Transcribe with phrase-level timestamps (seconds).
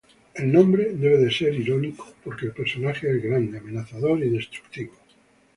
[0.33, 4.95] El nombre debe ser irónico porque el personaje es grande, amenazador y destructivo.